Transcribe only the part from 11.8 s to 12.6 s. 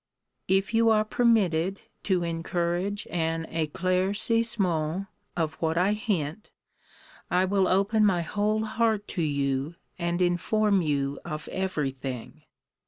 thing.